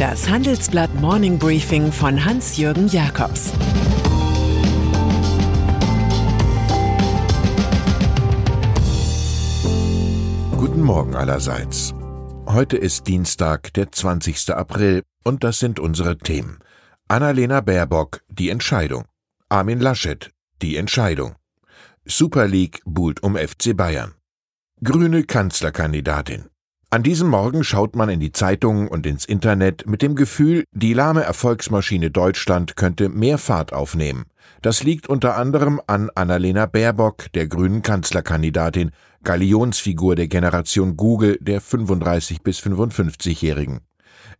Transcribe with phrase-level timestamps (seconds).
[0.00, 3.52] Das Handelsblatt Morning Briefing von Hans-Jürgen Jakobs
[10.56, 11.92] Guten Morgen allerseits.
[12.46, 14.54] Heute ist Dienstag, der 20.
[14.54, 16.60] April, und das sind unsere Themen.
[17.08, 19.04] Annalena Baerbock, die Entscheidung.
[19.50, 20.30] Armin Laschet,
[20.62, 21.34] die Entscheidung.
[22.06, 24.14] Super League buhlt um FC Bayern.
[24.82, 26.46] Grüne Kanzlerkandidatin.
[26.92, 30.92] An diesem Morgen schaut man in die Zeitungen und ins Internet mit dem Gefühl, die
[30.92, 34.24] lahme Erfolgsmaschine Deutschland könnte mehr Fahrt aufnehmen.
[34.60, 38.90] Das liegt unter anderem an Annalena Baerbock, der grünen Kanzlerkandidatin,
[39.22, 43.82] Galionsfigur der Generation Google der 35 bis 55-Jährigen.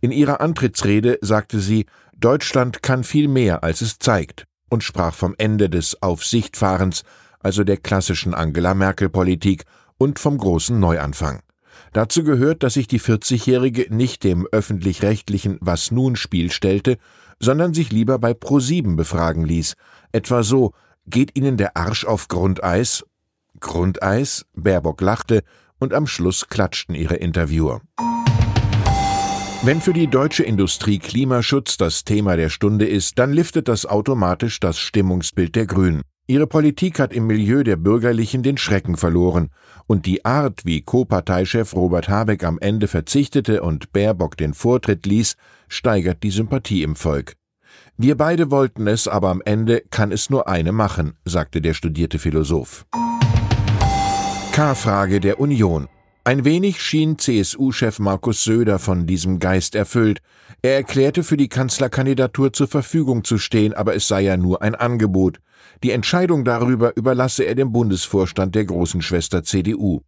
[0.00, 5.36] In ihrer Antrittsrede sagte sie, Deutschland kann viel mehr, als es zeigt, und sprach vom
[5.38, 7.04] Ende des Aufsichtfahrens,
[7.38, 9.66] also der klassischen Angela Merkel Politik,
[9.98, 11.42] und vom großen Neuanfang.
[11.92, 16.98] Dazu gehört, dass sich die 40-Jährige nicht dem öffentlich-rechtlichen Was nun Spiel stellte,
[17.40, 19.74] sondern sich lieber bei Pro7 befragen ließ.
[20.12, 20.72] Etwa so,
[21.06, 23.04] geht Ihnen der Arsch auf Grundeis?
[23.58, 24.46] Grundeis?
[24.54, 25.42] Baerbock lachte
[25.78, 27.80] und am Schluss klatschten ihre Interviewer.
[29.62, 34.60] Wenn für die deutsche Industrie Klimaschutz das Thema der Stunde ist, dann liftet das automatisch
[34.60, 36.02] das Stimmungsbild der Grünen.
[36.26, 39.50] Ihre Politik hat im Milieu der Bürgerlichen den Schrecken verloren,
[39.86, 45.34] und die Art, wie Co-Parteichef Robert Habeck am Ende verzichtete und Baerbock den Vortritt ließ,
[45.68, 47.34] steigert die Sympathie im Volk.
[47.96, 52.18] Wir beide wollten es, aber am Ende kann es nur eine machen, sagte der studierte
[52.18, 52.86] Philosoph.
[54.52, 55.88] K-Frage der Union.
[56.22, 60.20] Ein wenig schien CSU-Chef Markus Söder von diesem Geist erfüllt.
[60.60, 64.74] Er erklärte, für die Kanzlerkandidatur zur Verfügung zu stehen, aber es sei ja nur ein
[64.74, 65.38] Angebot.
[65.82, 70.02] Die Entscheidung darüber überlasse er dem Bundesvorstand der großen Schwester CDU.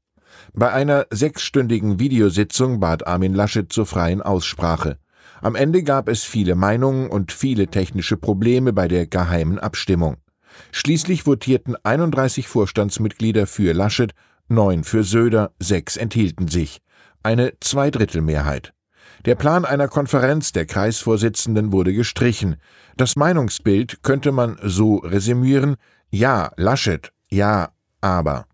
[0.52, 4.98] Bei einer sechsstündigen Videositzung bat Armin Laschet zur freien Aussprache.
[5.40, 10.18] Am Ende gab es viele Meinungen und viele technische Probleme bei der geheimen Abstimmung.
[10.72, 14.12] Schließlich votierten 31 Vorstandsmitglieder für Laschet
[14.48, 16.80] neun für Söder, sechs enthielten sich.
[17.22, 18.72] Eine Zweidrittelmehrheit.
[19.24, 22.56] Der Plan einer Konferenz der Kreisvorsitzenden wurde gestrichen.
[22.96, 25.76] Das Meinungsbild könnte man so resümieren:
[26.10, 27.70] Ja, Laschet, ja,
[28.00, 28.46] aber.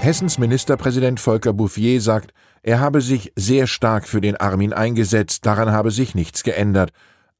[0.00, 2.32] Hessens Ministerpräsident Volker Bouffier sagt,
[2.62, 6.90] er habe sich sehr stark für den Armin eingesetzt, daran habe sich nichts geändert.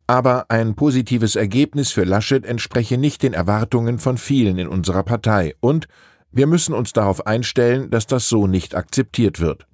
[0.07, 5.55] Aber ein positives Ergebnis für Laschet entspreche nicht den Erwartungen von vielen in unserer Partei
[5.61, 5.89] und
[6.33, 9.67] wir müssen uns darauf einstellen, dass das so nicht akzeptiert wird.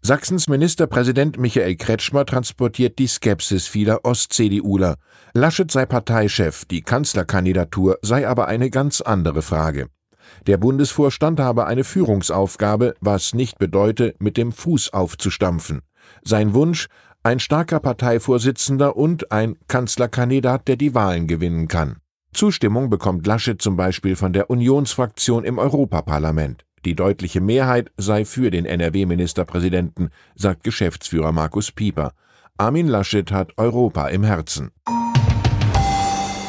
[0.00, 4.96] Sachsens Ministerpräsident Michael Kretschmer transportiert die Skepsis vieler Ost-CDUler.
[5.32, 9.86] Laschet sei Parteichef, die Kanzlerkandidatur sei aber eine ganz andere Frage.
[10.46, 15.82] Der Bundesvorstand habe eine Führungsaufgabe, was nicht bedeute, mit dem Fuß aufzustampfen.
[16.24, 16.88] Sein Wunsch,
[17.22, 22.01] ein starker Parteivorsitzender und ein Kanzlerkandidat, der die Wahlen gewinnen kann.
[22.32, 26.64] Zustimmung bekommt Laschet zum Beispiel von der Unionsfraktion im Europaparlament.
[26.84, 32.12] Die deutliche Mehrheit sei für den NRW-Ministerpräsidenten, sagt Geschäftsführer Markus Pieper.
[32.56, 34.70] Armin Laschet hat Europa im Herzen.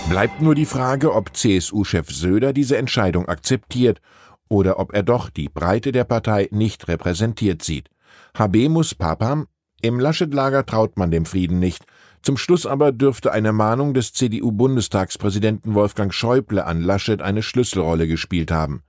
[0.09, 4.01] Bleibt nur die Frage, ob CSU-Chef Söder diese Entscheidung akzeptiert
[4.49, 7.89] oder ob er doch die Breite der Partei nicht repräsentiert sieht.
[8.37, 9.47] Habemus Papam?
[9.81, 11.83] Im Laschet-Lager traut man dem Frieden nicht.
[12.23, 18.49] Zum Schluss aber dürfte eine Mahnung des CDU-Bundestagspräsidenten Wolfgang Schäuble an Laschet eine Schlüsselrolle gespielt
[18.49, 18.81] haben.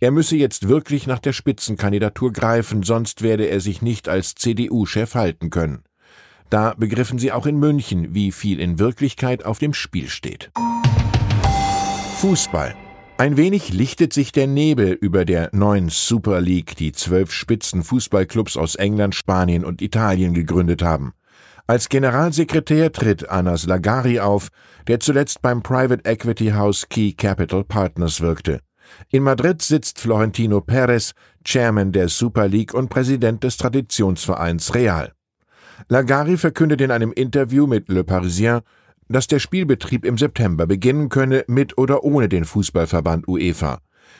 [0.00, 5.14] Er müsse jetzt wirklich nach der Spitzenkandidatur greifen, sonst werde er sich nicht als CDU-Chef
[5.14, 5.84] halten können.
[6.50, 10.50] Da begriffen sie auch in München, wie viel in Wirklichkeit auf dem Spiel steht.
[12.18, 12.74] Fußball.
[13.16, 18.74] Ein wenig lichtet sich der Nebel über der neuen Super League, die zwölf Spitzenfußballclubs aus
[18.74, 21.14] England, Spanien und Italien gegründet haben.
[21.66, 24.48] Als Generalsekretär tritt Anas Lagari auf,
[24.86, 28.60] der zuletzt beim Private Equity House Key Capital Partners wirkte.
[29.08, 35.12] In Madrid sitzt Florentino Perez, Chairman der Super League und Präsident des Traditionsvereins Real.
[35.88, 38.60] Lagari verkündet in einem Interview mit Le Parisien,
[39.08, 43.78] dass der Spielbetrieb im September beginnen könne, mit oder ohne den Fußballverband UEFA.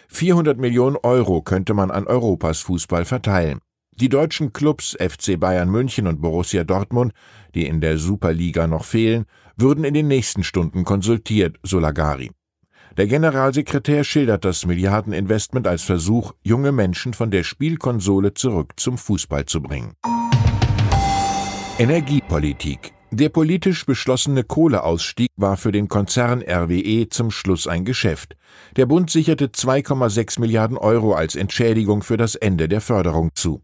[0.08, 3.61] 400 Millionen Euro könnte man an Europas Fußball verteilen.
[4.00, 7.12] Die deutschen Clubs FC Bayern München und Borussia Dortmund,
[7.55, 9.25] die in der Superliga noch fehlen,
[9.56, 12.32] würden in den nächsten Stunden konsultiert, so Lagari.
[12.96, 19.46] Der Generalsekretär schildert das Milliardeninvestment als Versuch, junge Menschen von der Spielkonsole zurück zum Fußball
[19.46, 19.94] zu bringen.
[21.79, 28.37] Energiepolitik der politisch beschlossene Kohleausstieg war für den Konzern RWE zum Schluss ein Geschäft.
[28.75, 33.62] Der Bund sicherte 2,6 Milliarden Euro als Entschädigung für das Ende der Förderung zu.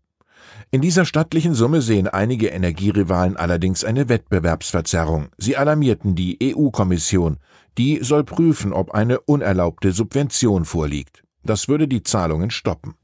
[0.70, 5.28] In dieser stattlichen Summe sehen einige Energierivalen allerdings eine Wettbewerbsverzerrung.
[5.38, 7.38] Sie alarmierten die EU-Kommission.
[7.78, 11.22] Die soll prüfen, ob eine unerlaubte Subvention vorliegt.
[11.42, 12.94] Das würde die Zahlungen stoppen.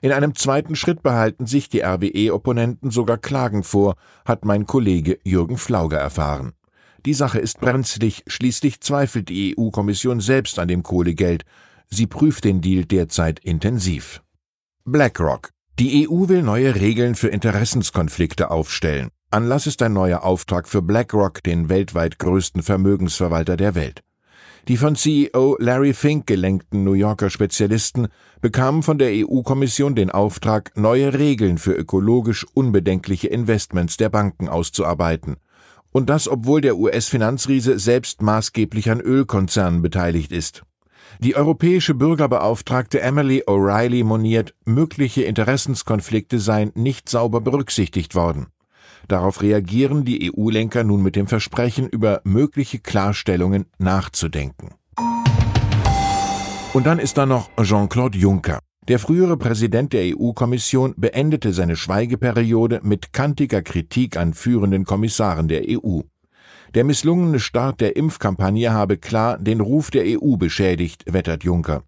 [0.00, 5.56] In einem zweiten Schritt behalten sich die RWE-Opponenten sogar Klagen vor, hat mein Kollege Jürgen
[5.56, 6.52] Flauger erfahren.
[7.06, 11.44] Die Sache ist brenzlig, schließlich zweifelt die EU-Kommission selbst an dem Kohlegeld.
[11.88, 14.22] Sie prüft den Deal derzeit intensiv.
[14.84, 15.50] BlackRock.
[15.78, 19.10] Die EU will neue Regeln für Interessenskonflikte aufstellen.
[19.30, 24.02] Anlass ist ein neuer Auftrag für BlackRock, den weltweit größten Vermögensverwalter der Welt.
[24.66, 28.08] Die von CEO Larry Fink gelenkten New Yorker Spezialisten
[28.40, 35.36] bekamen von der EU-Kommission den Auftrag, neue Regeln für ökologisch unbedenkliche Investments der Banken auszuarbeiten.
[35.92, 40.64] Und das, obwohl der US-Finanzriese selbst maßgeblich an Ölkonzernen beteiligt ist.
[41.20, 48.46] Die europäische Bürgerbeauftragte Emily O'Reilly moniert, mögliche Interessenskonflikte seien nicht sauber berücksichtigt worden.
[49.08, 54.74] Darauf reagieren die EU-Lenker nun mit dem Versprechen, über mögliche Klarstellungen nachzudenken.
[56.74, 58.60] Und dann ist da noch Jean-Claude Juncker.
[58.88, 65.64] Der frühere Präsident der EU-Kommission beendete seine Schweigeperiode mit kantiger Kritik an führenden Kommissaren der
[65.68, 66.00] EU.
[66.74, 71.84] Der misslungene Start der Impfkampagne habe klar den Ruf der EU beschädigt, wettert Juncker.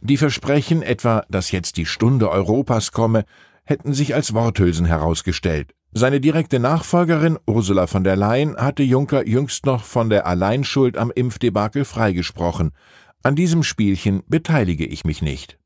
[0.00, 3.24] Die Versprechen, etwa, dass jetzt die Stunde Europas komme,
[3.64, 5.72] hätten sich als Worthülsen herausgestellt.
[5.92, 11.10] Seine direkte Nachfolgerin Ursula von der Leyen hatte Juncker jüngst noch von der Alleinschuld am
[11.10, 12.72] Impfdebakel freigesprochen.
[13.22, 15.58] An diesem Spielchen beteilige ich mich nicht.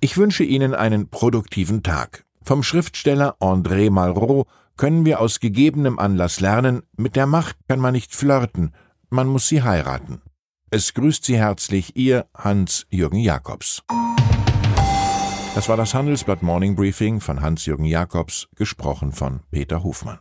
[0.00, 2.24] Ich wünsche Ihnen einen produktiven Tag.
[2.42, 4.48] Vom Schriftsteller André Malraux
[4.82, 8.74] können wir aus gegebenem Anlass lernen, mit der Macht kann man nicht flirten,
[9.10, 10.22] man muss sie heiraten.
[10.70, 13.84] Es grüßt Sie herzlich Ihr Hans-Jürgen Jakobs.
[15.54, 20.18] Das war das Handelsblatt Morning Briefing von Hans-Jürgen Jakobs, gesprochen von Peter Hofmann.